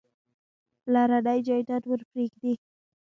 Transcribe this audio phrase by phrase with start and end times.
[0.83, 2.53] پلرنی جایداد ورپرېږدي.